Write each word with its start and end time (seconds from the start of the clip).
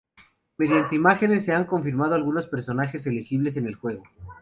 Mediante 0.57 0.95
imágenes, 0.95 1.45
se 1.45 1.53
han 1.53 1.65
confirmado 1.65 2.15
algunos 2.15 2.47
personajes 2.47 3.05
elegibles 3.05 3.55
en 3.55 3.67
el 3.67 3.75
juego. 3.75 4.01